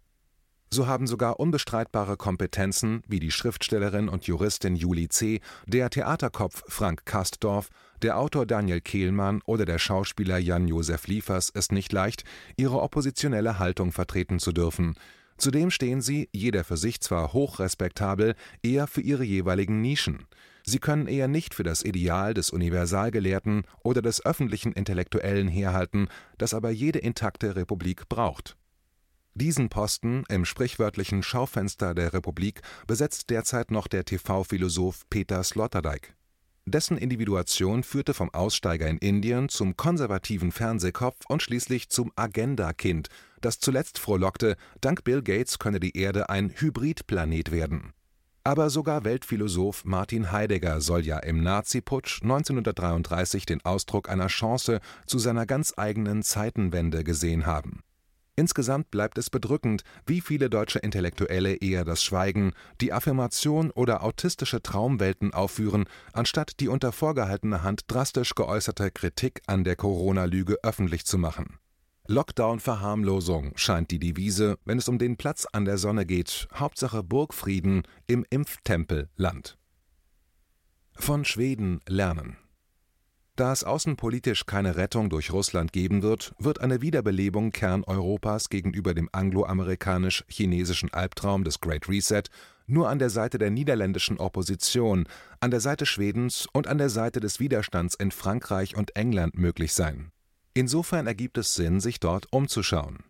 So 0.69 0.85
haben 0.85 1.07
sogar 1.07 1.39
unbestreitbare 1.39 2.17
Kompetenzen 2.17 3.01
wie 3.07 3.21
die 3.21 3.31
Schriftstellerin 3.31 4.09
und 4.09 4.25
Juristin 4.25 4.75
Julie 4.75 5.07
C., 5.07 5.39
der 5.65 5.89
Theaterkopf 5.89 6.63
Frank 6.67 7.05
Kastdorf 7.05 7.69
der 8.01 8.17
Autor 8.17 8.45
Daniel 8.45 8.81
Kehlmann 8.81 9.41
oder 9.45 9.65
der 9.65 9.79
Schauspieler 9.79 10.37
Jan-Josef 10.37 11.07
Liefers 11.07 11.51
es 11.53 11.71
nicht 11.71 11.91
leicht, 11.91 12.23
ihre 12.55 12.81
oppositionelle 12.81 13.59
Haltung 13.59 13.91
vertreten 13.91 14.39
zu 14.39 14.51
dürfen. 14.51 14.95
Zudem 15.37 15.69
stehen 15.69 16.01
sie, 16.01 16.29
jeder 16.31 16.63
für 16.63 16.77
sich 16.77 16.99
zwar 17.01 17.33
hochrespektabel, 17.33 18.35
eher 18.63 18.87
für 18.87 19.01
ihre 19.01 19.23
jeweiligen 19.23 19.81
Nischen. 19.81 20.25
Sie 20.63 20.79
können 20.79 21.07
eher 21.07 21.27
nicht 21.27 21.53
für 21.53 21.63
das 21.63 21.83
Ideal 21.83 22.33
des 22.33 22.49
Universalgelehrten 22.49 23.63
oder 23.83 24.01
des 24.01 24.25
öffentlichen 24.25 24.73
Intellektuellen 24.73 25.47
herhalten, 25.47 26.07
das 26.37 26.53
aber 26.53 26.71
jede 26.71 26.99
intakte 26.99 27.55
Republik 27.55 28.09
braucht. 28.09 28.57
Diesen 29.33 29.69
Posten 29.69 30.23
im 30.29 30.45
sprichwörtlichen 30.45 31.21
Schaufenster 31.21 31.93
der 31.93 32.11
Republik 32.11 32.61
besetzt 32.87 33.29
derzeit 33.29 33.69
noch 33.69 33.87
der 33.87 34.03
TV-Philosoph 34.03 35.07
Peter 35.09 35.43
Sloterdijk 35.43 36.16
dessen 36.71 36.97
Individuation 36.97 37.83
führte 37.83 38.13
vom 38.13 38.29
Aussteiger 38.33 38.87
in 38.87 38.97
Indien 38.97 39.49
zum 39.49 39.77
konservativen 39.77 40.51
Fernsehkopf 40.51 41.25
und 41.27 41.41
schließlich 41.41 41.89
zum 41.89 42.11
Agenda-Kind, 42.15 43.09
das 43.41 43.59
zuletzt 43.59 43.99
frohlockte, 43.99 44.55
dank 44.81 45.03
Bill 45.03 45.21
Gates 45.21 45.59
könne 45.59 45.79
die 45.79 45.97
Erde 45.97 46.29
ein 46.29 46.51
Hybridplanet 46.55 47.51
werden. 47.51 47.93
Aber 48.43 48.69
sogar 48.69 49.03
Weltphilosoph 49.03 49.83
Martin 49.83 50.31
Heidegger 50.31 50.79
soll 50.79 51.05
ja 51.05 51.19
im 51.19 51.43
Nazi-Putsch 51.43 52.21
1933 52.23 53.45
den 53.45 53.63
Ausdruck 53.65 54.09
einer 54.09 54.27
Chance 54.27 54.79
zu 55.05 55.19
seiner 55.19 55.45
ganz 55.45 55.73
eigenen 55.75 56.23
Zeitenwende 56.23 57.03
gesehen 57.03 57.45
haben 57.45 57.81
Insgesamt 58.39 58.91
bleibt 58.91 59.17
es 59.17 59.31
bedrückend, 59.31 59.81
wie 60.05 60.21
viele 60.21 60.51
deutsche 60.51 60.77
Intellektuelle 60.77 61.55
eher 61.55 61.83
das 61.83 62.03
Schweigen, 62.03 62.53
die 62.79 62.93
Affirmation 62.93 63.71
oder 63.71 64.03
autistische 64.03 64.61
Traumwelten 64.61 65.33
aufführen, 65.33 65.85
anstatt 66.13 66.59
die 66.59 66.67
unter 66.67 66.91
vorgehaltener 66.91 67.63
Hand 67.63 67.81
drastisch 67.87 68.35
geäußerte 68.35 68.91
Kritik 68.91 69.41
an 69.47 69.63
der 69.63 69.75
Corona-Lüge 69.75 70.57
öffentlich 70.61 71.07
zu 71.07 71.17
machen. 71.17 71.57
Lockdown-Verharmlosung 72.05 73.53
scheint 73.55 73.89
die 73.89 73.99
Devise, 73.99 74.59
wenn 74.65 74.77
es 74.77 74.87
um 74.87 74.99
den 74.99 75.17
Platz 75.17 75.47
an 75.51 75.65
der 75.65 75.79
Sonne 75.79 76.05
geht, 76.05 76.47
Hauptsache 76.53 77.01
Burgfrieden 77.01 77.83
im 78.05 78.23
Impftempelland. 78.29 79.57
Von 80.93 81.25
Schweden 81.25 81.81
lernen 81.87 82.37
da 83.39 83.53
es 83.53 83.63
außenpolitisch 83.63 84.45
keine 84.45 84.75
Rettung 84.75 85.09
durch 85.09 85.31
Russland 85.31 85.71
geben 85.71 86.01
wird, 86.01 86.33
wird 86.39 86.59
eine 86.59 86.81
Wiederbelebung 86.81 87.51
Kerneuropas 87.51 88.49
gegenüber 88.49 88.93
dem 88.93 89.09
angloamerikanisch-chinesischen 89.11 90.91
Albtraum 90.91 91.43
des 91.43 91.61
Great 91.61 91.87
Reset 91.87 92.23
nur 92.65 92.89
an 92.89 92.99
der 92.99 93.09
Seite 93.09 93.37
der 93.37 93.49
niederländischen 93.49 94.17
Opposition, 94.17 95.07
an 95.39 95.51
der 95.51 95.61
Seite 95.61 95.85
Schwedens 95.85 96.47
und 96.51 96.67
an 96.67 96.77
der 96.77 96.89
Seite 96.89 97.19
des 97.19 97.39
Widerstands 97.39 97.95
in 97.95 98.11
Frankreich 98.11 98.75
und 98.75 98.95
England 98.95 99.37
möglich 99.37 99.73
sein. 99.73 100.11
Insofern 100.53 101.07
ergibt 101.07 101.37
es 101.37 101.53
Sinn, 101.53 101.79
sich 101.79 101.99
dort 101.99 102.25
umzuschauen. 102.31 103.03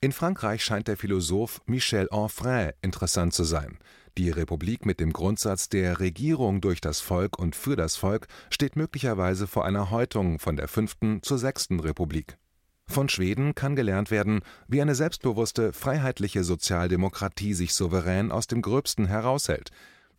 In 0.00 0.12
Frankreich 0.12 0.64
scheint 0.64 0.86
der 0.88 0.96
Philosoph 0.96 1.60
Michel 1.66 2.08
Onfray 2.10 2.72
interessant 2.82 3.34
zu 3.34 3.44
sein 3.44 3.78
die 4.16 4.30
Republik 4.30 4.86
mit 4.86 5.00
dem 5.00 5.12
Grundsatz 5.12 5.68
der 5.68 5.98
Regierung 5.98 6.60
durch 6.60 6.80
das 6.80 7.00
Volk 7.00 7.38
und 7.38 7.56
für 7.56 7.76
das 7.76 7.96
Volk 7.96 8.28
steht 8.50 8.76
möglicherweise 8.76 9.46
vor 9.46 9.64
einer 9.64 9.90
Häutung 9.90 10.38
von 10.38 10.56
der 10.56 10.68
fünften 10.68 11.22
zur 11.22 11.38
sechsten 11.38 11.80
Republik. 11.80 12.38
Von 12.86 13.08
Schweden 13.08 13.54
kann 13.54 13.76
gelernt 13.76 14.10
werden, 14.10 14.42
wie 14.68 14.82
eine 14.82 14.94
selbstbewusste, 14.94 15.72
freiheitliche 15.72 16.44
Sozialdemokratie 16.44 17.54
sich 17.54 17.74
souverän 17.74 18.30
aus 18.30 18.46
dem 18.46 18.62
Gröbsten 18.62 19.06
heraushält. 19.06 19.70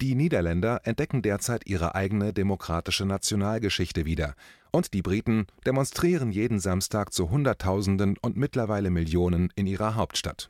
Die 0.01 0.15
Niederländer 0.15 0.81
entdecken 0.83 1.21
derzeit 1.21 1.67
ihre 1.67 1.95
eigene 1.95 2.33
demokratische 2.33 3.05
Nationalgeschichte 3.05 4.05
wieder, 4.05 4.35
und 4.71 4.93
die 4.93 5.01
Briten 5.01 5.47
demonstrieren 5.65 6.31
jeden 6.31 6.59
Samstag 6.59 7.13
zu 7.13 7.29
Hunderttausenden 7.29 8.17
und 8.21 8.35
mittlerweile 8.35 8.89
Millionen 8.89 9.53
in 9.55 9.67
ihrer 9.67 9.95
Hauptstadt 9.95 10.49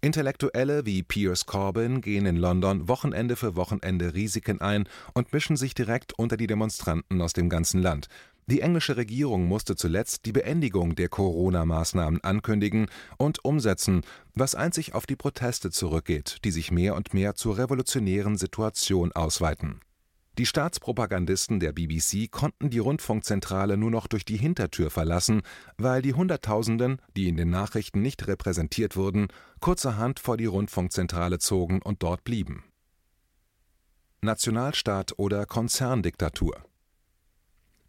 Intellektuelle 0.00 0.86
wie 0.86 1.02
Piers 1.02 1.46
Corbyn 1.46 2.00
gehen 2.00 2.24
in 2.24 2.36
London 2.36 2.86
Wochenende 2.86 3.34
für 3.34 3.56
Wochenende 3.56 4.14
Risiken 4.14 4.60
ein 4.60 4.88
und 5.12 5.32
mischen 5.32 5.56
sich 5.56 5.74
direkt 5.74 6.12
unter 6.16 6.36
die 6.36 6.46
Demonstranten 6.46 7.20
aus 7.20 7.32
dem 7.32 7.48
ganzen 7.48 7.82
Land. 7.82 8.06
Die 8.46 8.60
englische 8.60 8.96
Regierung 8.96 9.46
musste 9.46 9.74
zuletzt 9.74 10.24
die 10.24 10.32
Beendigung 10.32 10.94
der 10.94 11.08
Corona-Maßnahmen 11.08 12.22
ankündigen 12.22 12.86
und 13.16 13.44
umsetzen, 13.44 14.02
was 14.34 14.54
einzig 14.54 14.94
auf 14.94 15.04
die 15.04 15.16
Proteste 15.16 15.70
zurückgeht, 15.70 16.38
die 16.44 16.52
sich 16.52 16.70
mehr 16.70 16.94
und 16.94 17.12
mehr 17.12 17.34
zur 17.34 17.58
revolutionären 17.58 18.38
Situation 18.38 19.10
ausweiten 19.10 19.80
die 20.38 20.46
Staatspropagandisten 20.46 21.58
der 21.58 21.72
BBC 21.72 22.30
konnten 22.30 22.70
die 22.70 22.78
Rundfunkzentrale 22.78 23.76
nur 23.76 23.90
noch 23.90 24.06
durch 24.06 24.24
die 24.24 24.36
Hintertür 24.36 24.88
verlassen, 24.88 25.42
weil 25.76 26.00
die 26.00 26.14
Hunderttausenden, 26.14 27.02
die 27.16 27.28
in 27.28 27.36
den 27.36 27.50
Nachrichten 27.50 28.02
nicht 28.02 28.28
repräsentiert 28.28 28.96
wurden, 28.96 29.26
kurzerhand 29.60 30.20
vor 30.20 30.36
die 30.36 30.46
Rundfunkzentrale 30.46 31.38
zogen 31.38 31.82
und 31.82 32.04
dort 32.04 32.22
blieben. 32.22 32.62
Nationalstaat 34.20 35.14
oder 35.16 35.44
Konzerndiktatur 35.44 36.67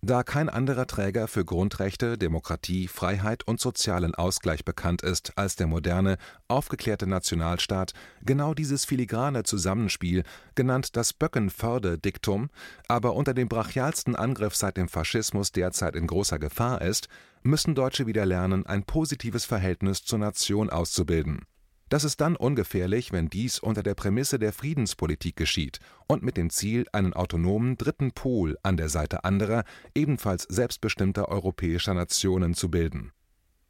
da 0.01 0.23
kein 0.23 0.47
anderer 0.47 0.87
Träger 0.87 1.27
für 1.27 1.43
Grundrechte, 1.43 2.17
Demokratie, 2.17 2.87
Freiheit 2.87 3.45
und 3.45 3.59
sozialen 3.59 4.15
Ausgleich 4.15 4.63
bekannt 4.63 5.01
ist 5.01 5.37
als 5.37 5.57
der 5.57 5.67
moderne, 5.67 6.17
aufgeklärte 6.47 7.05
Nationalstaat, 7.05 7.93
genau 8.23 8.53
dieses 8.53 8.85
filigrane 8.85 9.43
Zusammenspiel, 9.43 10.23
genannt 10.55 10.95
das 10.95 11.11
Böckenförde-Diktum, 11.11 12.49
aber 12.87 13.13
unter 13.15 13.33
dem 13.33 13.49
brachialsten 13.49 14.15
Angriff 14.15 14.55
seit 14.55 14.77
dem 14.77 14.87
Faschismus 14.87 15.51
derzeit 15.51 15.95
in 15.95 16.07
großer 16.07 16.39
Gefahr 16.39 16.81
ist, 16.81 17.09
müssen 17.43 17.75
Deutsche 17.75 18.07
wieder 18.07 18.25
lernen, 18.25 18.65
ein 18.65 18.83
positives 18.83 19.45
Verhältnis 19.45 20.03
zur 20.03 20.19
Nation 20.19 20.69
auszubilden 20.69 21.45
das 21.89 22.03
ist 22.03 22.21
dann 22.21 22.35
ungefährlich, 22.35 23.11
wenn 23.11 23.29
dies 23.29 23.59
unter 23.59 23.83
der 23.83 23.95
Prämisse 23.95 24.39
der 24.39 24.53
Friedenspolitik 24.53 25.35
geschieht 25.35 25.79
und 26.07 26.23
mit 26.23 26.37
dem 26.37 26.49
Ziel, 26.49 26.85
einen 26.93 27.13
autonomen 27.13 27.77
dritten 27.77 28.11
Pol 28.11 28.57
an 28.63 28.77
der 28.77 28.89
Seite 28.89 29.23
anderer, 29.23 29.63
ebenfalls 29.95 30.43
selbstbestimmter 30.43 31.29
europäischer 31.29 31.93
Nationen 31.93 32.53
zu 32.53 32.69
bilden. 32.69 33.11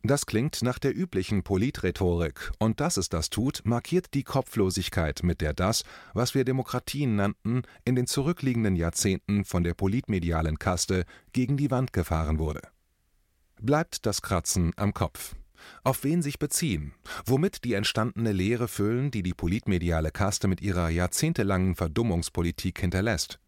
Das 0.01 0.25
klingt 0.25 0.61
nach 0.61 0.79
der 0.79 0.95
üblichen 0.95 1.43
Politrhetorik, 1.43 2.51
und 2.57 2.79
dass 2.79 2.95
es 2.95 3.09
das 3.09 3.29
tut, 3.29 3.61
markiert 3.65 4.13
die 4.13 4.23
Kopflosigkeit, 4.23 5.23
mit 5.23 5.41
der 5.41 5.53
das, 5.53 5.83
was 6.13 6.33
wir 6.33 6.45
Demokratien 6.45 7.17
nannten, 7.17 7.63
in 7.83 7.95
den 7.95 8.07
zurückliegenden 8.07 8.77
Jahrzehnten 8.77 9.43
von 9.43 9.65
der 9.65 9.73
politmedialen 9.73 10.57
Kaste 10.57 11.03
gegen 11.33 11.57
die 11.57 11.69
Wand 11.69 11.91
gefahren 11.91 12.39
wurde. 12.39 12.61
Bleibt 13.61 14.05
das 14.05 14.21
Kratzen 14.21 14.71
am 14.77 14.93
Kopf. 14.93 15.35
Auf 15.83 16.03
wen 16.03 16.21
sich 16.21 16.39
beziehen, 16.39 16.93
womit 17.25 17.63
die 17.63 17.73
entstandene 17.73 18.31
Leere 18.31 18.67
füllen, 18.67 19.11
die 19.11 19.23
die 19.23 19.33
politmediale 19.33 20.11
Kaste 20.11 20.47
mit 20.47 20.61
ihrer 20.61 20.89
jahrzehntelangen 20.89 21.75
Verdummungspolitik 21.75 22.79
hinterlässt. 22.79 23.39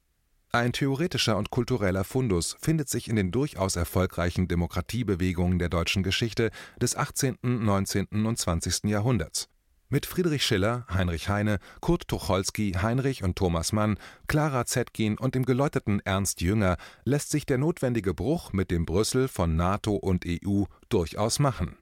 Ein 0.54 0.74
theoretischer 0.74 1.38
und 1.38 1.50
kultureller 1.50 2.04
Fundus 2.04 2.58
findet 2.60 2.89
sich 2.89 3.08
in 3.08 3.15
den 3.15 3.32
durchaus 3.32 3.78
erfolgreichen 3.78 4.50
Demokratiebewegungen 4.50 5.60
der 5.60 5.69
deutschen 5.69 6.04
Geschichte 6.04 6.52
des 6.82 6.97
18., 6.97 7.38
19. 7.41 8.08
und 8.26 8.38
20. 8.38 8.84
Jahrhunderts. 8.89 9.47
Mit 9.88 10.06
Friedrich 10.06 10.45
Schiller, 10.45 10.86
Heinrich 10.93 11.30
Heine, 11.30 11.60
Kurt 11.80 12.10
Tucholsky, 12.10 12.74
Heinrich 12.82 13.24
und 13.24 13.38
Thomas 13.38 13.71
Mann, 13.71 13.97
Clara 14.28 14.65
Zetkin 14.65 15.17
und 15.17 15.36
dem 15.36 15.45
geläuterten 15.45 16.02
Ernst 16.02 16.41
Jünger 16.41 16.76
lässt 17.06 17.30
sich 17.30 17.45
der 17.45 17.58
notwendige 17.58 18.13
Bruch 18.13 18.52
mit 18.52 18.71
dem 18.71 18.86
Brüssel 18.86 19.30
von 19.30 19.56
NATO 19.56 19.95
und 19.95 20.26
EU 20.26 20.63
durchaus 20.89 21.39
machen 21.39 21.78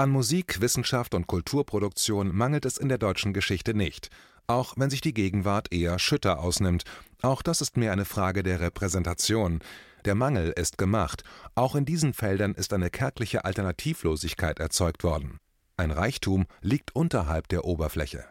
an 0.00 0.08
Musik, 0.08 0.62
Wissenschaft 0.62 1.14
und 1.14 1.26
Kulturproduktion 1.26 2.34
mangelt 2.34 2.64
es 2.64 2.78
in 2.78 2.88
der 2.88 2.96
deutschen 2.96 3.34
Geschichte 3.34 3.74
nicht, 3.74 4.08
auch 4.46 4.72
wenn 4.78 4.88
sich 4.88 5.02
die 5.02 5.12
Gegenwart 5.12 5.74
eher 5.74 5.98
Schütter 5.98 6.40
ausnimmt. 6.40 6.84
Auch 7.20 7.42
das 7.42 7.60
ist 7.60 7.76
mehr 7.76 7.92
eine 7.92 8.06
Frage 8.06 8.42
der 8.42 8.60
Repräsentation. 8.60 9.60
Der 10.06 10.14
Mangel 10.14 10.52
ist 10.56 10.78
gemacht. 10.78 11.22
Auch 11.54 11.74
in 11.74 11.84
diesen 11.84 12.14
Feldern 12.14 12.54
ist 12.54 12.72
eine 12.72 12.88
kärgliche 12.88 13.44
Alternativlosigkeit 13.44 14.58
erzeugt 14.58 15.04
worden. 15.04 15.36
Ein 15.76 15.90
Reichtum 15.90 16.46
liegt 16.62 16.96
unterhalb 16.96 17.48
der 17.48 17.66
Oberfläche. 17.66 18.24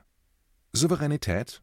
Souveränität 0.74 1.62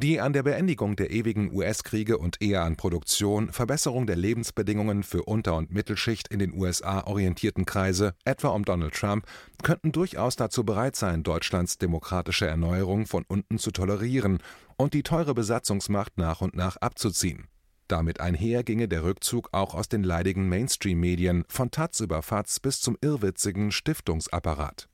die 0.00 0.20
an 0.20 0.32
der 0.32 0.44
Beendigung 0.44 0.94
der 0.94 1.10
ewigen 1.10 1.52
US-Kriege 1.52 2.18
und 2.18 2.40
eher 2.40 2.62
an 2.62 2.76
Produktion, 2.76 3.50
Verbesserung 3.50 4.06
der 4.06 4.14
Lebensbedingungen 4.14 5.02
für 5.02 5.24
Unter- 5.24 5.56
und 5.56 5.72
Mittelschicht 5.72 6.28
in 6.28 6.38
den 6.38 6.54
USA 6.54 7.04
orientierten 7.04 7.66
Kreise, 7.66 8.14
etwa 8.24 8.48
um 8.48 8.64
Donald 8.64 8.94
Trump, 8.94 9.26
könnten 9.64 9.90
durchaus 9.90 10.36
dazu 10.36 10.64
bereit 10.64 10.94
sein, 10.94 11.24
Deutschlands 11.24 11.78
demokratische 11.78 12.46
Erneuerung 12.46 13.06
von 13.06 13.24
unten 13.26 13.58
zu 13.58 13.72
tolerieren 13.72 14.38
und 14.76 14.94
die 14.94 15.02
teure 15.02 15.34
Besatzungsmacht 15.34 16.16
nach 16.16 16.40
und 16.42 16.54
nach 16.54 16.76
abzuziehen. 16.76 17.48
Damit 17.88 18.20
einher 18.20 18.62
ginge 18.62 18.86
der 18.86 19.02
Rückzug 19.02 19.48
auch 19.50 19.74
aus 19.74 19.88
den 19.88 20.04
leidigen 20.04 20.48
Mainstream-Medien, 20.48 21.44
von 21.48 21.70
Taz 21.72 21.98
über 21.98 22.22
Faz 22.22 22.60
bis 22.60 22.80
zum 22.80 22.96
irrwitzigen 23.00 23.72
Stiftungsapparat 23.72 24.88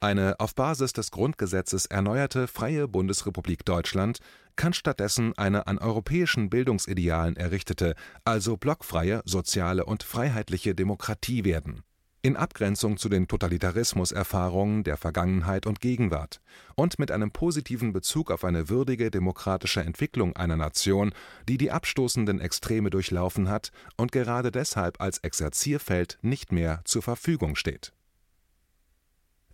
eine 0.00 0.38
auf 0.38 0.54
Basis 0.54 0.92
des 0.92 1.10
Grundgesetzes 1.10 1.86
erneuerte 1.86 2.46
freie 2.46 2.86
Bundesrepublik 2.86 3.64
Deutschland 3.64 4.20
kann 4.54 4.72
stattdessen 4.72 5.36
eine 5.36 5.66
an 5.66 5.78
europäischen 5.78 6.50
Bildungsidealen 6.50 7.36
errichtete, 7.36 7.94
also 8.24 8.56
blockfreie, 8.56 9.22
soziale 9.24 9.84
und 9.84 10.02
freiheitliche 10.02 10.74
Demokratie 10.74 11.44
werden. 11.44 11.82
In 12.22 12.36
Abgrenzung 12.36 12.96
zu 12.96 13.08
den 13.08 13.28
Totalitarismuserfahrungen 13.28 14.82
der 14.82 14.96
Vergangenheit 14.96 15.66
und 15.66 15.80
Gegenwart 15.80 16.40
und 16.74 16.98
mit 16.98 17.10
einem 17.10 17.30
positiven 17.30 17.92
Bezug 17.92 18.30
auf 18.30 18.44
eine 18.44 18.68
würdige 18.68 19.10
demokratische 19.10 19.80
Entwicklung 19.80 20.36
einer 20.36 20.56
Nation, 20.56 21.12
die 21.48 21.58
die 21.58 21.70
abstoßenden 21.70 22.40
Extreme 22.40 22.90
durchlaufen 22.90 23.48
hat 23.48 23.70
und 23.96 24.10
gerade 24.10 24.50
deshalb 24.50 25.00
als 25.00 25.18
Exerzierfeld 25.18 26.18
nicht 26.22 26.50
mehr 26.52 26.82
zur 26.84 27.02
Verfügung 27.02 27.54
steht 27.54 27.92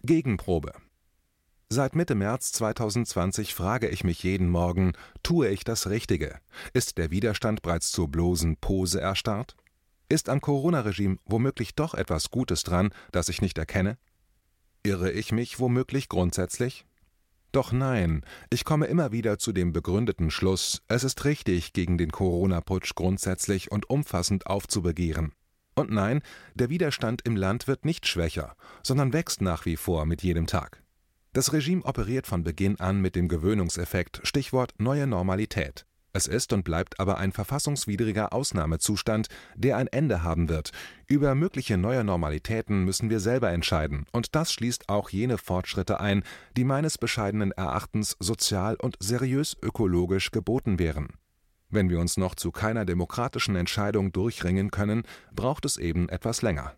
Gegenprobe 0.07 0.75
Seit 1.71 1.97
Mitte 1.97 2.14
März 2.14 2.53
2020 2.53 3.55
frage 3.55 3.88
ich 3.88 4.05
mich 4.05 4.23
jeden 4.23 4.51
Morgen, 4.51 4.93
tue 5.23 5.49
ich 5.49 5.64
das 5.64 5.88
Richtige? 5.88 6.40
Ist 6.75 6.99
der 6.99 7.11
Widerstand 7.11 7.62
bereits 7.62 7.90
zur 7.90 8.09
bloßen 8.09 8.59
Pose 8.59 9.01
erstarrt? 9.01 9.57
Ist 10.11 10.29
am 10.29 10.43
Corona-Regime 10.43 11.17
womöglich 11.25 11.75
doch 11.75 11.95
etwas 11.95 12.31
Gutes 12.31 12.64
dran, 12.64 12.90
das 13.12 13.31
ich 13.31 13.40
nicht 13.40 13.57
erkenne? 13.57 13.97
Irre 14.83 15.11
ich 15.11 15.33
mich 15.33 15.59
womöglich 15.59 16.11
grundsätzlich? 16.11 16.85
Doch 17.53 17.73
nein, 17.73 18.27
ich 18.51 18.67
komme 18.67 18.85
immer 18.85 19.11
wieder 19.11 19.38
zu 19.38 19.53
dem 19.53 19.73
begründeten 19.73 20.31
Schluss, 20.31 20.83
es 20.87 21.03
ist 21.03 21.25
richtig, 21.25 21.73
gegen 21.73 21.97
den 21.97 22.12
Corona-Putsch 22.12 22.95
grundsätzlich 22.95 23.73
und 23.73 23.88
umfassend 23.88 24.49
aufzubegehren. 24.49 25.33
Und 25.75 25.91
nein, 25.91 26.23
der 26.55 26.71
Widerstand 26.71 27.23
im 27.23 27.37
Land 27.37 27.67
wird 27.67 27.85
nicht 27.85 28.07
schwächer, 28.07 28.57
sondern 28.83 29.13
wächst 29.13 29.41
nach 29.41 29.67
wie 29.67 29.77
vor 29.77 30.07
mit 30.07 30.23
jedem 30.23 30.47
Tag. 30.47 30.83
Das 31.33 31.53
Regime 31.53 31.85
operiert 31.85 32.29
von 32.29 32.45
Beginn 32.45 32.79
an 32.79 33.01
mit 33.01 33.17
dem 33.17 33.27
Gewöhnungseffekt, 33.27 34.21
Stichwort 34.23 34.73
neue 34.79 35.07
Normalität. 35.07 35.85
Es 36.17 36.29
ist 36.29 36.53
und 36.53 36.63
bleibt 36.63 37.01
aber 37.01 37.19
ein 37.19 37.33
verfassungswidriger 37.33 38.33
Ausnahmezustand, 38.33 39.27
der 39.57 39.77
ein 39.77 39.89
Ende 39.89 40.23
haben 40.23 40.49
wird. 40.49 40.71
Über 41.09 41.35
mögliche 41.35 41.77
neue 41.77 42.05
Normalitäten 42.05 42.85
müssen 42.85 43.11
wir 43.11 43.19
selber 43.19 43.51
entscheiden, 43.51 44.07
und 44.13 44.37
das 44.37 44.53
schließt 44.53 44.89
auch 44.89 45.11
jene 45.11 45.39
Fortschritte 45.39 45.99
ein, 45.99 46.23
die 46.57 46.63
meines 46.63 46.99
bescheidenen 46.99 47.51
Erachtens 47.51 48.17
sozial 48.21 48.77
und 48.77 48.97
seriös 49.01 49.57
ökologisch 49.61 50.31
geboten 50.31 50.79
wären. 50.79 51.09
Wenn 51.75 51.91
wir 51.91 51.99
uns 51.99 52.17
noch 52.17 52.37
zu 52.37 52.53
keiner 52.53 52.85
demokratischen 52.85 53.57
Entscheidung 53.57 54.13
durchringen 54.13 54.71
können, 54.71 55.03
braucht 55.35 55.65
es 55.65 55.77
eben 55.77 56.09
etwas 56.09 56.41
länger. 56.41 56.73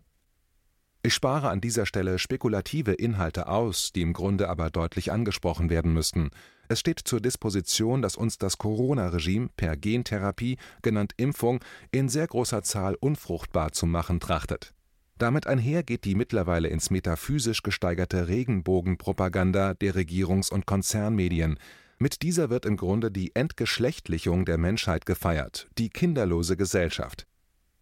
Ich 1.03 1.13
spare 1.13 1.49
an 1.49 1.61
dieser 1.61 1.85
Stelle 1.85 2.17
spekulative 2.17 2.93
Inhalte 2.93 3.47
aus, 3.47 3.91
die 3.93 4.01
im 4.01 4.13
Grunde 4.13 4.49
aber 4.49 4.71
deutlich 4.71 5.11
angesprochen 5.11 5.69
werden 5.69 5.93
müssten. 5.93 6.31
Es 6.67 6.79
steht 6.79 6.99
zur 6.99 7.21
Disposition, 7.21 8.01
dass 8.01 8.15
uns 8.15 8.39
das 8.39 8.57
Corona-Regime 8.57 9.49
per 9.55 9.77
Gentherapie, 9.77 10.57
genannt 10.81 11.13
Impfung, 11.17 11.59
in 11.91 12.09
sehr 12.09 12.25
großer 12.25 12.63
Zahl 12.63 12.95
unfruchtbar 12.95 13.73
zu 13.73 13.85
machen 13.85 14.19
trachtet. 14.19 14.73
Damit 15.19 15.45
einher 15.45 15.83
geht 15.83 16.05
die 16.05 16.15
mittlerweile 16.15 16.69
ins 16.69 16.89
metaphysisch 16.89 17.61
gesteigerte 17.61 18.27
Regenbogenpropaganda 18.27 19.75
der 19.75 19.93
Regierungs- 19.93 20.51
und 20.51 20.65
Konzernmedien. 20.65 21.59
Mit 21.99 22.21
dieser 22.21 22.51
wird 22.51 22.65
im 22.65 22.77
Grunde 22.77 23.09
die 23.09 23.35
Entgeschlechtlichung 23.35 24.45
der 24.45 24.59
Menschheit 24.59 25.07
gefeiert, 25.07 25.67
die 25.79 25.89
kinderlose 25.89 26.55
Gesellschaft. 26.55 27.25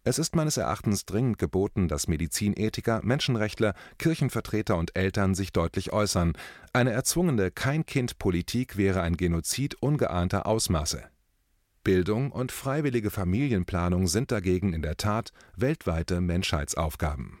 Es 0.04 0.18
ist 0.18 0.34
meines 0.34 0.56
Erachtens 0.56 1.04
dringend 1.04 1.38
geboten, 1.38 1.86
dass 1.86 2.08
Medizinethiker, 2.08 3.00
Menschenrechtler, 3.02 3.74
Kirchenvertreter 3.98 4.76
und 4.78 4.96
Eltern 4.96 5.34
sich 5.34 5.52
deutlich 5.52 5.92
äußern. 5.92 6.32
Eine 6.72 6.92
erzwungene 6.92 7.50
Kein-Kind-Politik 7.50 8.78
wäre 8.78 9.02
ein 9.02 9.18
Genozid 9.18 9.74
ungeahnter 9.82 10.46
Ausmaße. 10.46 11.02
Bildung 11.84 12.32
und 12.32 12.52
freiwillige 12.52 13.10
Familienplanung 13.10 14.06
sind 14.06 14.32
dagegen 14.32 14.72
in 14.72 14.80
der 14.80 14.96
Tat 14.96 15.32
weltweite 15.56 16.20
Menschheitsaufgaben 16.20 17.40